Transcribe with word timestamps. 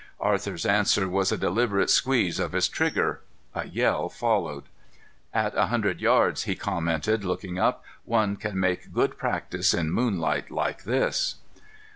Arthur's 0.19 0.65
answer 0.65 1.07
was 1.07 1.31
a 1.31 1.37
deliberate 1.37 1.91
squeeze 1.91 2.39
of 2.39 2.53
his 2.53 2.67
trigger. 2.67 3.21
A 3.53 3.67
yell 3.67 4.09
followed. 4.09 4.63
"At 5.31 5.55
a 5.55 5.67
hundred 5.67 6.01
yards," 6.01 6.45
he 6.45 6.55
commented, 6.55 7.23
looking 7.23 7.59
up, 7.59 7.83
"one 8.03 8.35
can 8.35 8.59
make 8.59 8.91
good 8.91 9.15
practice 9.15 9.75
in 9.75 9.91
moonlight 9.91 10.49
like 10.49 10.85
this." 10.85 11.35